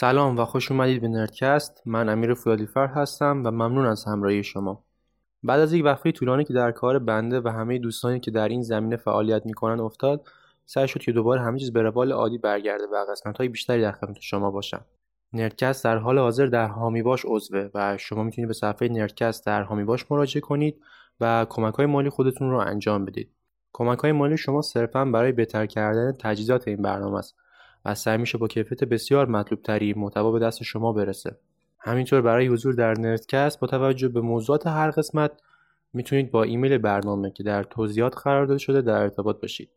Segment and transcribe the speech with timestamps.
[0.00, 1.82] سلام و خوش اومدید به نردکست.
[1.86, 4.84] من امیر فولادیفر هستم و ممنون از همراهی شما.
[5.42, 8.62] بعد از یک وقفه طولانی که در کار بنده و همه دوستانی که در این
[8.62, 10.26] زمینه فعالیت می‌کنن افتاد
[10.66, 13.92] سعی شد که دوباره همه چیز به روال عادی برگرده و قسمت های بیشتری در
[13.92, 14.84] خدمت شما باشم.
[15.32, 19.62] نردکست در حال حاضر در هامی باش عضوه و شما می‌تونید به صفحه نردکست در
[19.62, 20.80] هامی باش مراجعه کنید
[21.20, 23.34] و کمک های مالی خودتون رو انجام بدید.
[23.72, 27.36] کمک های مالی شما صرفا برای بهتر کردن تجهیزات این برنامه است.
[27.88, 31.36] و سعی میشه با کیفیت بسیار مطلوب تری محتوا به دست شما برسه.
[31.78, 35.30] همینطور برای حضور در نردکست با توجه به موضوعات هر قسمت
[35.92, 39.70] می‌تونید با ایمیل برنامه که در توضیحات قرار داده شده در ارتباط باشید.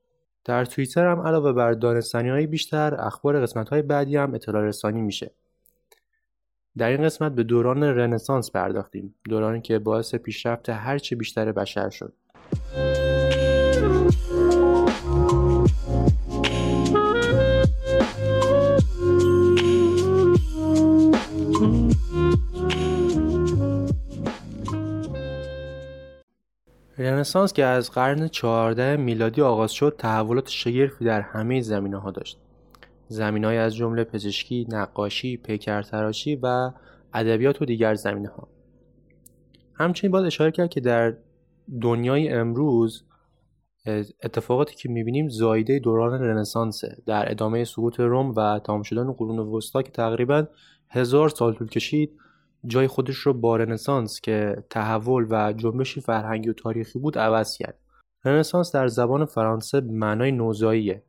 [0.46, 5.02] در توییتر هم علاوه بر دانستانی های بیشتر اخبار قسمت های بعدی هم اطلاع رسانی
[5.02, 5.32] میشه.
[6.78, 12.14] در این قسمت به دوران رنسانس پرداختیم دورانی که باعث پیشرفت هرچه بیشتر بشر شد.
[27.02, 32.40] رنسانس که از قرن 14 میلادی آغاز شد تحولات شگرفی در همه زمینه ها داشت.
[33.08, 36.72] زمینه‌ای از جمله پزشکی، نقاشی، پیکرتراشی و
[37.14, 38.48] ادبیات و دیگر زمینه ها
[39.74, 41.18] همچنین باید اشاره کرد که در
[41.82, 43.04] دنیای امروز
[44.24, 46.98] اتفاقاتی که می‌بینیم زایده دوران رنسانسه.
[47.06, 50.48] در ادامه سقوط روم و تمام شدن قرون وسطا که تقریبا
[50.90, 52.18] هزار سال طول کشید
[52.68, 57.80] جای خودش رو با رنسانس که تحول و جنبشی فرهنگی و تاریخی بود عوض کرد.
[58.26, 61.04] رنسانس در زبان فرانسه معنای نوزاییه.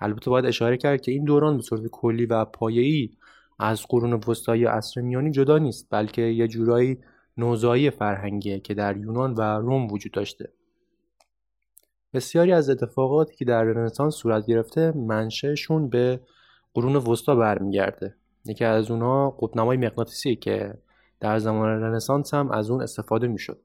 [0.00, 3.10] البته باید اشاره کرد که این دوران به صورت کلی و پایه‌ای
[3.58, 6.98] از قرون وسطایی عصر میانی جدا نیست بلکه یه جورایی
[7.36, 10.52] نوزایی فرهنگیه که در یونان و روم وجود داشته.
[12.14, 16.20] بسیاری از اتفاقاتی که در رنسانس صورت گرفته منشهشون به
[16.74, 18.16] قرون وسطا برمیگرده.
[18.48, 20.74] یکی از اونها قطنمای مغناطیسی که
[21.20, 23.58] در زمان رنسانس هم از اون استفاده می‌شد.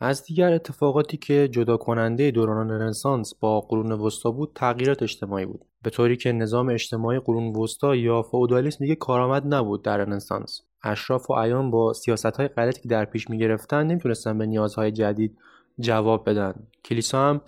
[0.00, 5.64] از دیگر اتفاقاتی که جدا کننده دوران رنسانس با قرون وسطا بود تغییرات اجتماعی بود.
[5.82, 10.62] به طوری که نظام اجتماعی قرون وسطا یا فئودالیسم دیگه کارآمد نبود در رنسانس.
[10.84, 15.38] اشراف و ایان با سیاست های غلطی که در پیش می‌گرفتن نمی‌تونستن به نیازهای جدید
[15.80, 16.54] جواب بدن.
[16.84, 17.40] کلیسا هم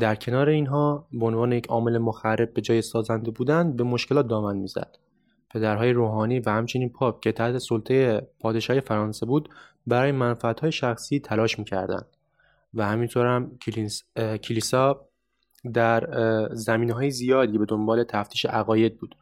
[0.00, 4.56] در کنار اینها به عنوان یک عامل مخرب به جای سازنده بودن به مشکلات دامن
[4.56, 4.96] می‌زد.
[5.56, 9.48] پدرهای روحانی و همچنین پاپ که تحت سلطه پادشاهی فرانسه بود
[9.86, 12.06] برای منفعتهای شخصی تلاش می‌کردند.
[12.74, 13.58] و همینطور هم
[14.42, 15.00] کلیسا
[15.72, 16.08] در
[16.52, 19.16] زمینه های زیادی به دنبال تفتیش عقاید بود.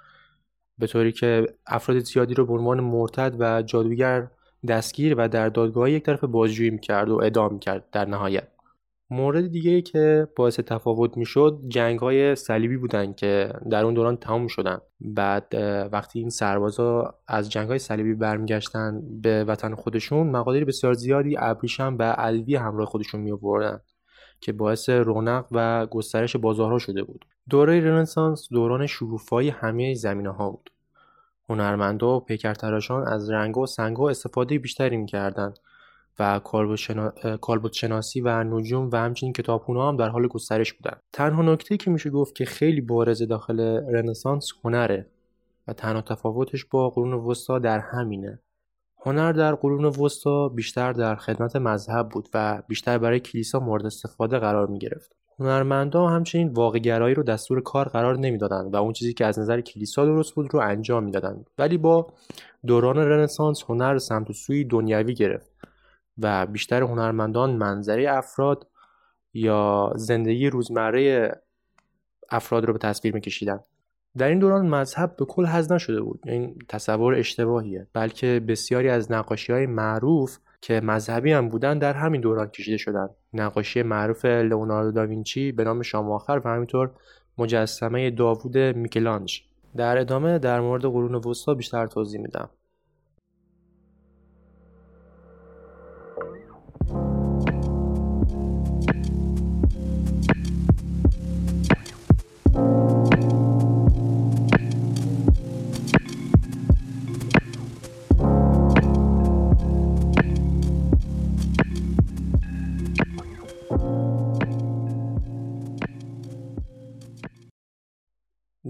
[0.79, 4.27] به طوری که افراد زیادی رو به عنوان مرتد و جادوگر
[4.69, 8.49] دستگیر و در دادگاه یک طرف بازجویی می‌کرد و اعدام می‌کرد در نهایت.
[9.11, 14.47] مورد دیگه که باعث تفاوت می‌شد جنگ های صلیبی بودن که در اون دوران تمام
[14.47, 14.79] شدن.
[15.01, 15.55] بعد
[15.93, 21.97] وقتی این سربازا از جنگ های صلیبی برمیگشتن به وطن خودشون مقادیر بسیار زیادی ابریشم
[21.99, 23.33] و علوی همراه خودشون می
[24.41, 27.25] که باعث رونق و گسترش بازارها شده بود.
[27.51, 30.71] دوره رنسانس دوران شکوفایی همه زمینه ها بود.
[31.49, 35.59] هنرمندا و پیکرتراشان از رنگ و سنگ استفاده بیشتری می‌کردند
[36.19, 36.41] و
[37.41, 40.97] کالبوت شناسی و نجوم و همچنین کتابخونه هم در حال گسترش بودن.
[41.13, 43.61] تنها نکته که میشه گفت که خیلی بارز داخل
[43.93, 45.07] رنسانس هنره
[45.69, 48.41] و تنها تفاوتش با قرون وسطا در همینه.
[49.07, 54.39] هنر در قرون وسطا بیشتر در خدمت مذهب بود و بیشتر برای کلیسا مورد استفاده
[54.39, 55.13] قرار می گرفت.
[55.39, 60.05] هنرمندا همچنین واقعگرایی رو دستور کار قرار نمی‌دادند و اون چیزی که از نظر کلیسا
[60.05, 61.51] درست بود رو انجام می‌دادند.
[61.59, 62.07] ولی با
[62.67, 65.54] دوران رنسانس هنر سمت و سوی دنیوی گرفت.
[66.19, 68.67] و بیشتر هنرمندان منظره افراد
[69.35, 71.33] یا زندگی روزمره
[72.31, 73.61] افراد رو به تصویر میکشیدن.
[74.17, 76.21] در این دوران مذهب به کل حذف نشده بود.
[76.27, 77.87] این تصور اشتباهیه.
[77.93, 83.09] بلکه بسیاری از نقاشی های معروف که مذهبی هم بودن در همین دوران کشیده شدن.
[83.33, 86.91] نقاشی معروف لئوناردو داوینچی به نام شام آخر و همینطور
[87.39, 89.43] مجسمه داوود میکلانج.
[89.77, 92.51] در ادامه در مورد قرون وسطا بیشتر توضیح میدم.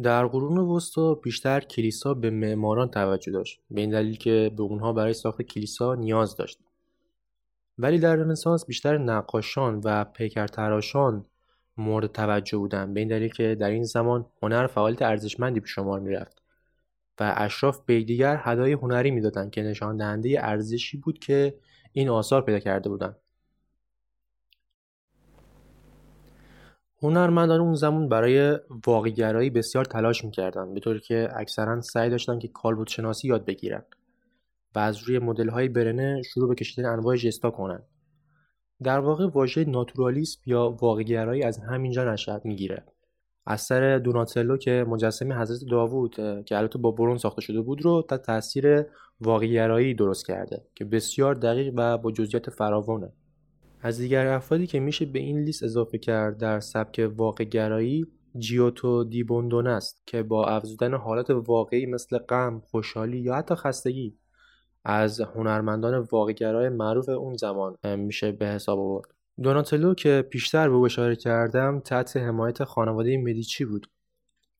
[0.04, 4.92] در قرون وسطا بیشتر کلیسا به معماران توجه داشت به این دلیل که به اونها
[4.92, 6.58] برای ساخت کلیسا نیاز داشت.
[7.78, 11.26] ولی در رنسانس بیشتر نقاشان و پیکرتراشان
[11.76, 16.00] مورد توجه بودند به این دلیل که در این زمان هنر فعالیت ارزشمندی به شمار
[16.00, 16.42] می‌رفت
[17.20, 21.58] و اشراف به دیگر هدای هنری می‌دادند که نشان دهنده ارزشی بود که
[21.92, 23.16] این آثار پیدا کرده بودند.
[27.04, 32.48] هنرمندان اون زمان برای واقعگرایی بسیار تلاش می‌کردند به طوری که اکثرا سعی داشتن که
[32.48, 33.82] کالبوت شناسی یاد بگیرن
[34.74, 37.82] و از روی مدل های برنه شروع به کشیدن انواع ژستا کنند
[38.82, 42.84] در واقع واژه ناتورالیسم یا واقعگرایی از همینجا نشأت می‌گیره.
[43.46, 46.14] اثر دوناتلو که مجسم حضرت داوود
[46.44, 48.86] که البته با برون ساخته شده بود رو تا تاثیر
[49.20, 53.12] واقعگرایی درست کرده که بسیار دقیق و با جزئیات فراوانه.
[53.86, 58.06] از دیگر افرادی که میشه به این لیست اضافه کرد در سبک واقعگرایی
[58.38, 64.18] جیوتو دیبوندون است که با افزودن حالت واقعی مثل غم، خوشحالی یا حتی خستگی
[64.84, 69.08] از هنرمندان واقعگرای معروف اون زمان میشه به حساب آورد.
[69.42, 73.86] دوناتلو که پیشتر به اشاره کردم تحت حمایت خانواده مدیچی بود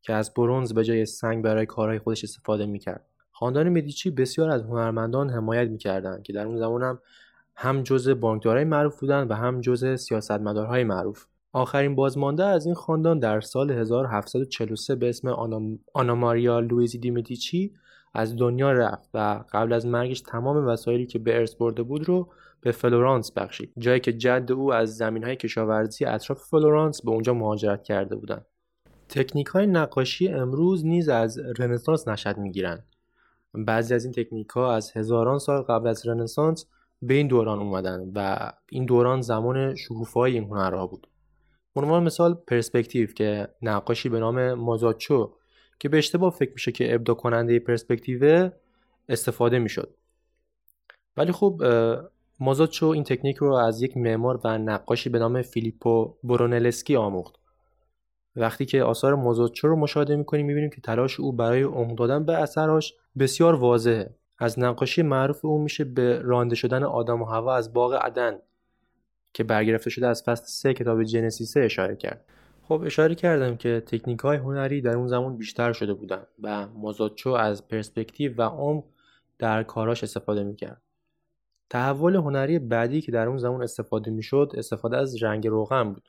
[0.03, 3.07] که از برونز به جای سنگ برای کارهای خودش استفاده می‌کرد.
[3.31, 6.99] خاندان مدیچی بسیار از هنرمندان حمایت می‌کردند که در اون زمان هم
[7.57, 11.27] هم جزء بانکدارای معروف بودند و هم جزء سیاستمدارهای معروف.
[11.53, 15.29] آخرین بازمانده از این خاندان در سال 1743 به اسم
[15.95, 17.73] آنا ماریا لویزا دی مدیچی
[18.15, 22.29] از دنیا رفت و قبل از مرگش تمام وسایلی که به ارث برده بود رو
[22.61, 23.73] به فلورانس بخشید.
[23.79, 28.47] جایی که جد او از زمین های کشاورزی اطراف فلورانس به اونجا مهاجرت کرده بودند
[29.09, 32.85] تکنیک های نقاشی امروز نیز از رنسانس نشأت می‌گیرند.
[33.55, 36.67] بعضی از این تکنیک ها از هزاران سال قبل از رنسانس
[37.07, 41.07] به این دوران اومدن و این دوران زمان شکوفای این هنرها بود.
[41.77, 45.33] عنوان مثال پرسپکتیو که نقاشی به نام مازاچو
[45.79, 48.51] که به اشتباه فکر میشه که ابدا کننده پرسپکتیو
[49.09, 49.95] استفاده می‌شد.
[51.17, 51.63] ولی خب
[52.41, 57.35] مازاچو این تکنیک رو از یک معمار و نقاشی به نام فیلیپو برونلسکی آموخت.
[58.37, 62.33] وقتی که آثار مازاچو رو مشاهده می‌کنیم می‌بینیم که تلاش او برای عمق دادن به
[62.33, 64.15] اثرهاش بسیار واضحه.
[64.39, 68.39] از نقاشی معروف او میشه به رانده شدن آدم و هوا از باغ عدن
[69.33, 72.25] که برگرفته شده از فصل سه کتاب جنسیسه اشاره کرد.
[72.63, 77.31] خب اشاره کردم که تکنیک های هنری در اون زمان بیشتر شده بودن و مازاچو
[77.31, 78.85] از پرسپکتیو و عمق
[79.39, 80.83] در کاراش استفاده می‌کرد.
[81.71, 86.09] تحول هنری بعدی که در اون زمان استفاده می‌شد استفاده از رنگ روغن بود.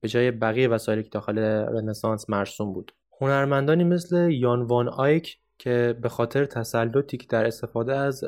[0.00, 2.92] به جای بقیه وسایلی که داخل رنسانس مرسوم بود.
[3.20, 8.24] هنرمندانی مثل یان وان آیک که به خاطر تسلطی که در استفاده از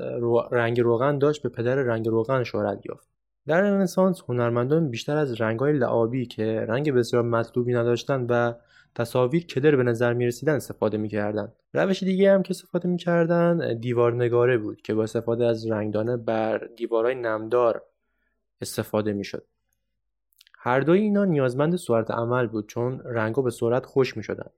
[0.50, 3.08] رنگ روغن داشت به پدر رنگ روغن شهرت یافت
[3.46, 8.54] در رنسانس هنرمندان بیشتر از رنگهای لعابی که رنگ بسیار مطلوبی نداشتند و
[8.94, 11.52] تصاویر کدر به نظر می رسیدن استفاده می کردن.
[11.72, 16.16] روش دیگه هم که استفاده می کردن دیوار نگاره بود که با استفاده از رنگدانه
[16.16, 17.82] بر دیوارهای نمدار
[18.60, 19.46] استفاده می شد.
[20.58, 24.50] هر دوی اینا نیازمند سرعت عمل بود چون رنگها به سرعت خوش می شدن.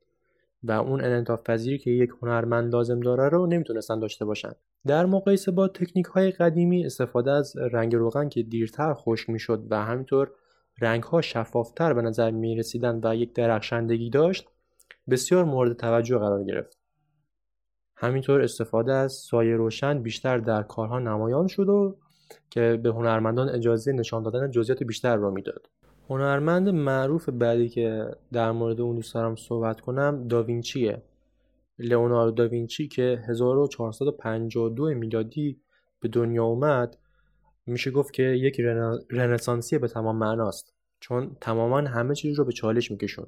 [0.69, 4.53] و اون انعطاف پذیری که یک هنرمند لازم داره رو نمی‌تونستن داشته باشن.
[4.87, 9.85] در مقایسه با تکنیک های قدیمی استفاده از رنگ روغن که دیرتر خشک می‌شد و
[9.85, 10.31] همینطور
[10.81, 14.49] رنگ ها شفافتر به نظر می رسیدن و یک درخشندگی داشت
[15.11, 16.79] بسیار مورد توجه قرار گرفت.
[17.97, 21.97] همینطور استفاده از سایه روشن بیشتر در کارها نمایان شد و
[22.51, 25.69] که به هنرمندان اجازه نشان دادن جزئیات بیشتر را می‌داد.
[26.09, 31.03] هنرمند معروف بعدی که در مورد اون دوست دارم صحبت کنم داوینچیه.
[31.79, 35.61] لئوناردو داوینچی که 1452 میلادی
[36.01, 36.97] به دنیا اومد
[37.67, 38.61] میشه گفت که یک
[39.11, 40.75] رنسانسی به تمام معناست.
[41.01, 43.27] چون تماما همه چیز رو به چالش میکشون.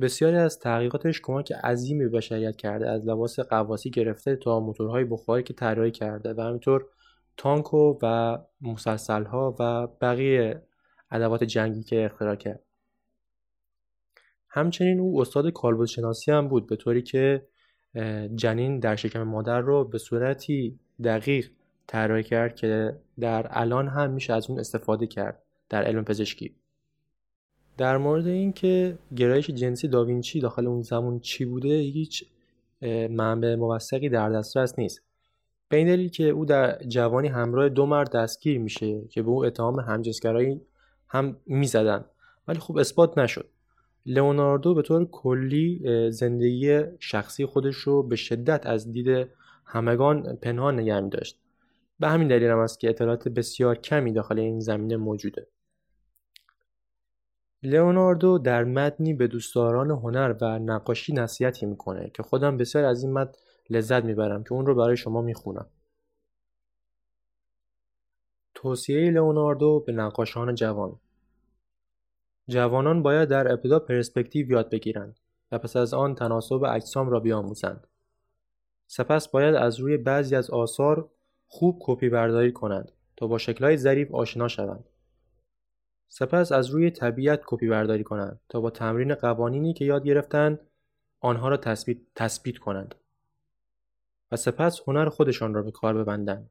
[0.00, 5.42] بسیاری از تحقیقاتش کمک عظیمی به بشریت کرده از لباس قواسی گرفته تا موتورهای بخاری
[5.42, 6.86] که طراحی کرده و همینطور
[7.36, 10.62] تانکو و مسلسلها و بقیه
[11.12, 12.60] ادوات جنگی که اختراع کرد.
[14.48, 17.46] همچنین او استاد کالبد شناسی هم بود به طوری که
[18.34, 21.50] جنین در شکم مادر رو به صورتی دقیق
[21.86, 26.54] طراحی کرد که در الان هم میشه از اون استفاده کرد در علم پزشکی.
[27.78, 32.24] در مورد اینکه گرایش جنسی داوینچی داخل اون زمان چی بوده هیچ
[33.10, 35.02] منبع موثقی در دسترس نیست.
[35.68, 39.44] به این دلیل که او در جوانی همراه دو مرد دستگیر میشه که به او
[39.44, 40.60] اتهام همجنسگرایی
[41.12, 42.04] هم می‌زدن.
[42.48, 43.48] ولی خوب اثبات نشد.
[44.06, 49.28] لئوناردو به طور کلی زندگی شخصی خودش رو به شدت از دید
[49.64, 51.40] همگان پنهان نگه داشت
[52.00, 55.46] به همین دلیل هم است که اطلاعات بسیار کمی داخل این زمینه موجوده.
[57.62, 63.12] لئوناردو در متنی به دوستداران هنر و نقاشی نصیحتی می‌کنه که خودم بسیار از این
[63.12, 63.32] متن
[63.70, 65.66] لذت می‌برم که اون رو برای شما می‌خونم.
[68.62, 71.00] توصیه لئوناردو به نقاشان جوان
[72.48, 75.20] جوانان باید در ابتدا پرسپکتیو یاد بگیرند
[75.52, 77.86] و پس از آن تناسب اجسام را بیاموزند
[78.86, 81.10] سپس باید از روی بعضی از آثار
[81.46, 84.84] خوب کپی برداری کنند تا با شکلهای ظریف آشنا شوند.
[86.08, 90.60] سپس از روی طبیعت کپی برداری کنند تا با تمرین قوانینی که یاد گرفتند
[91.20, 91.56] آنها را
[92.16, 92.94] تثبیت, کنند
[94.32, 96.50] و سپس هنر خودشان را به کار ببندند.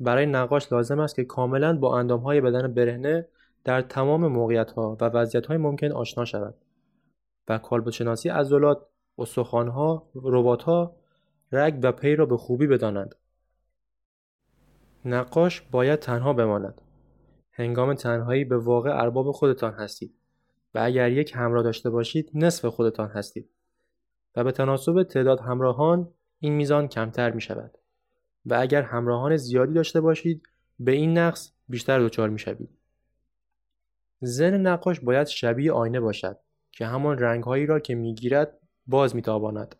[0.00, 3.28] برای نقاش لازم است که کاملا با اندامهای بدن برهنه
[3.64, 6.54] در تمام موقعیتها و وضعیتهای ممکن آشنا شود
[7.48, 8.86] و کالبدشناسی عضلات
[9.18, 10.96] استخوانها رباتها
[11.52, 13.14] رگ و پی را به خوبی بدانند.
[15.04, 16.80] نقاش باید تنها بماند.
[17.52, 20.14] هنگام تنهایی به واقع ارباب خودتان هستید
[20.74, 23.50] و اگر یک همراه داشته باشید نصف خودتان هستید
[24.36, 26.08] و به تناسب تعداد همراهان
[26.38, 27.78] این میزان کمتر می شود
[28.46, 30.48] و اگر همراهان زیادی داشته باشید
[30.78, 32.70] به این نقص بیشتر دچار می شوید.
[34.20, 36.38] زن نقاش باید شبیه آینه باشد
[36.72, 39.74] که همان رنگهایی را که می‌گیرد باز میتاباند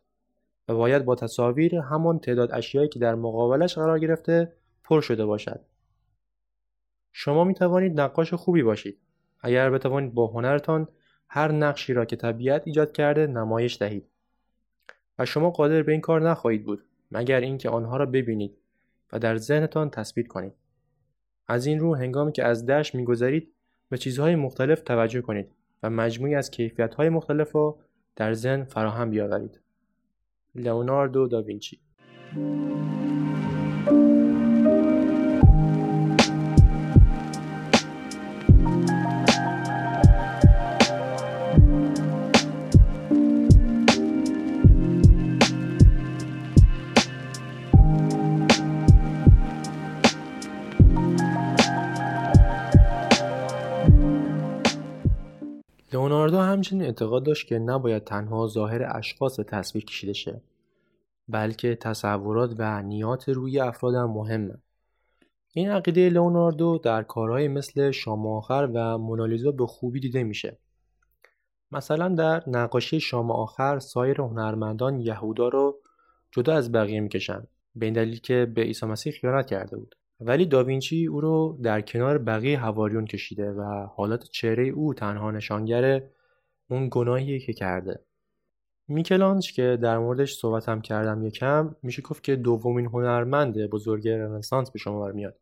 [0.68, 4.52] و باید با تصاویر همان تعداد اشیایی که در مقابلش قرار گرفته
[4.85, 5.61] پر شده باشد.
[7.12, 8.99] شما می توانید نقاش خوبی باشید
[9.40, 10.88] اگر بتوانید با هنرتان
[11.28, 14.11] هر نقشی را که طبیعت ایجاد کرده نمایش دهید
[15.18, 18.59] و شما قادر به این کار نخواهید بود مگر اینکه آنها را ببینید
[19.12, 20.52] و در ذهنتان تثبیت کنید.
[21.47, 23.52] از این رو هنگامی که از دشت میگذرید
[23.88, 25.52] به چیزهای مختلف توجه کنید
[25.83, 27.78] و مجموعی از کیفیت‌های مختلف را
[28.16, 29.61] در ذهن فراهم بیاورید.
[30.54, 31.80] لئوناردو داوینچی
[55.95, 60.41] لئوناردو همچنین اعتقاد داشت که نباید تنها ظاهر اشخاص تصویر کشیده شه
[61.29, 64.55] بلکه تصورات و نیات روی افراد هم مهمه.
[65.53, 70.59] این عقیده لئوناردو در کارهای مثل شام آخر و مونالیزا به خوبی دیده میشه.
[71.73, 75.79] مثلا در نقاشی شام آخر سایر هنرمندان یهودا رو
[76.33, 77.47] جدا از بقیه می‌کشن
[77.77, 79.95] به این دلیل که به عیسی مسیح خیانت کرده بود.
[80.21, 86.02] ولی داوینچی او رو در کنار بقیه هواریون کشیده و حالت چهره او تنها نشانگر
[86.68, 88.00] اون گناهیه که کرده.
[88.88, 94.71] میکلانج که در موردش صحبت هم کردم یکم میشه گفت که دومین هنرمند بزرگ رنسانس
[94.71, 95.38] به شما میاد.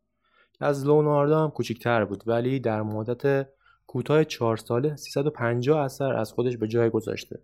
[0.53, 3.49] که از لوناردو هم کوچیکتر بود ولی در مدت
[3.87, 7.39] کوتاه چهار ساله 350 اثر از خودش به جای گذاشته.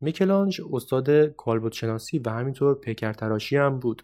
[0.00, 4.02] میکلانج استاد کالبوت شناسی و همینطور پیکرتراشی هم بود.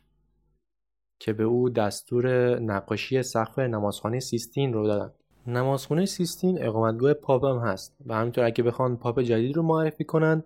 [1.18, 5.12] که به او دستور نقاشی سقف نمازخانه سیستین رو دادن.
[5.46, 10.44] نمازخانه سیستین اقامتگاه پاپ هم هست و همینطور اگه بخوان پاپ جدید رو معرفی کنن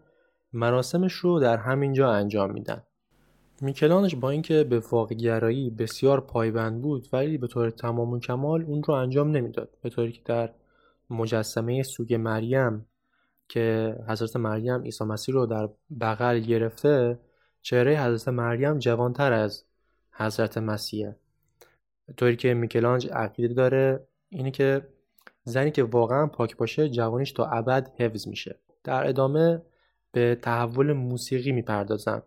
[0.52, 2.82] مراسمش رو در همینجا انجام میدن.
[3.60, 8.82] میکلانش با اینکه به واقعگرایی بسیار پایبند بود ولی به طور تمام و کمال اون
[8.82, 9.68] رو انجام نمی‌داد.
[9.82, 10.50] به طوری که در
[11.10, 12.86] مجسمه سوگ مریم
[13.48, 15.68] که حضرت مریم عیسی مسیح رو در
[16.00, 17.18] بغل گرفته
[17.62, 19.64] چهره حضرت مریم جوانتر از
[20.12, 21.16] حضرت مسیحه
[22.16, 24.88] طوری که میکلانج عقیده داره اینه که
[25.44, 28.58] زنی که واقعا پاک باشه جوانیش تا ابد حفظ میشه.
[28.84, 29.62] در ادامه
[30.12, 32.22] به تحول موسیقی می‌پردازن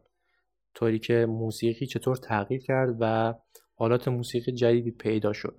[0.73, 3.33] طوری که موسیقی چطور تغییر کرد و
[3.75, 5.55] حالات موسیقی جدیدی پیدا شد.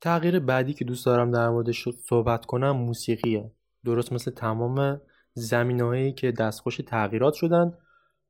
[0.00, 3.50] تغییر بعدی که دوست دارم در موردش صحبت کنم موسیقیه.
[3.84, 5.00] درست مثل تمام
[5.34, 7.72] زمینهایی که دستخوش تغییرات شدن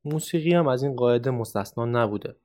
[0.05, 2.35] موسیقی هم از این قاعده مستثنا نبوده.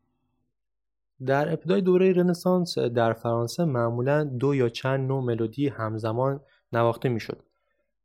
[1.27, 6.41] در ابتدای دوره رنسانس در فرانسه معمولا دو یا چند نوع ملودی همزمان
[6.73, 7.43] نواخته می‌شد.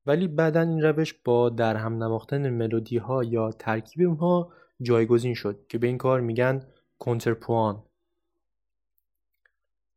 [0.05, 4.51] ولی بعدا این روش با در هم نواختن ملودی ها یا ترکیب اونها
[4.81, 6.63] جایگزین شد که به این کار میگن
[6.99, 7.83] کنترپوان.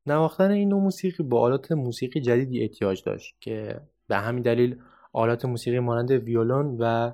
[0.06, 4.82] نواختن این نوع موسیقی با آلات موسیقی جدیدی احتیاج داشت که به همین دلیل
[5.12, 7.12] آلات موسیقی مانند ویولون و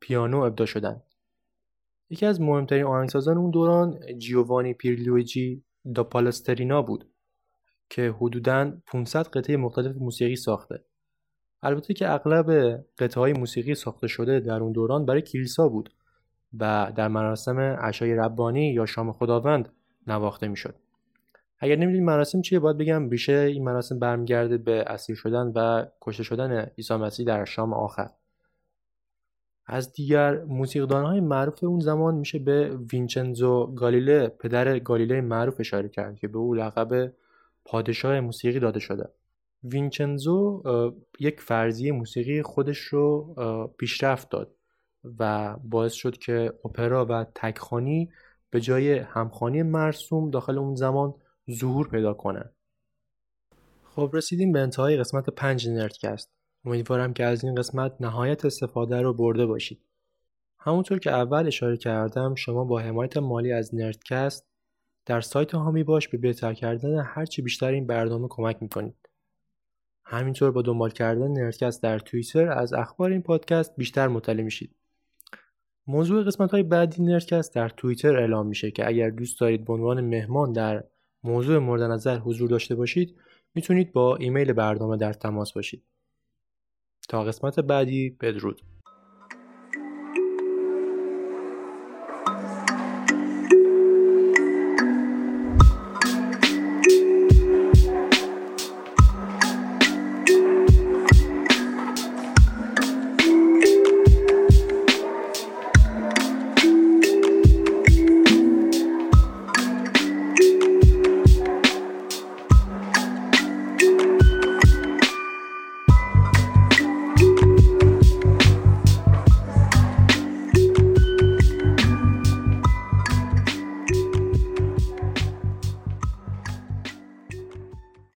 [0.00, 1.02] پیانو ابدا شدند.
[2.10, 5.62] یکی از مهمترین آهنگسازان اون دوران جیووانی پیرلویجی
[5.94, 7.06] دا پالسترینا بود
[7.90, 10.84] که حدوداً 500 قطعه مختلف موسیقی ساخته.
[11.62, 12.50] البته که اغلب
[12.98, 15.90] قطعه های موسیقی ساخته شده در اون دوران برای کلیسا بود
[16.58, 19.72] و در مراسم عشای ربانی یا شام خداوند
[20.06, 20.74] نواخته می‌شد.
[21.60, 26.22] اگر نمی‌دونید مراسم چیه باید بگم ریشه این مراسم برمیگرده به اسیر شدن و کشته
[26.22, 28.10] شدن عیسی مسیح در شام آخر.
[29.66, 30.44] از دیگر
[30.90, 36.38] های معروف اون زمان میشه به وینچنزو گالیله پدر گالیله معروف اشاره کرد که به
[36.38, 37.12] او لقب
[37.64, 39.08] پادشاه موسیقی داده شده.
[39.64, 40.62] وینچنزو
[41.20, 43.34] یک فرضیه موسیقی خودش رو
[43.78, 44.54] پیشرفت داد
[45.18, 48.10] و باعث شد که اپرا و تکخانی
[48.50, 51.14] به جای همخانی مرسوم داخل اون زمان
[51.50, 52.50] ظهور پیدا کنه
[53.84, 56.30] خب رسیدیم به انتهای قسمت پنج نردکست.
[56.64, 59.80] امیدوارم که از این قسمت نهایت استفاده رو برده باشید.
[60.58, 64.46] همونطور که اول اشاره کردم شما با حمایت مالی از نردکست
[65.06, 69.08] در سایت هامی باش به بهتر کردن هرچی بیشتر این برنامه کمک می‌کنید.
[70.04, 74.74] همینطور با دنبال کردن نردکست در توییتر از اخبار این پادکست بیشتر مطلع میشید.
[75.86, 80.00] موضوع قسمت های بعدی نردکست در توییتر اعلام میشه که اگر دوست دارید به عنوان
[80.00, 80.84] مهمان در
[81.22, 83.16] موضوع مورد نظر حضور داشته باشید
[83.54, 85.82] می‌تونید با ایمیل برنامه در تماس باشید.
[87.08, 88.62] تا قسمت بعدی بدرود.